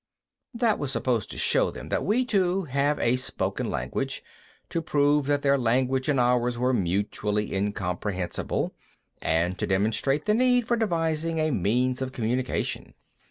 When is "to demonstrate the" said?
9.59-10.33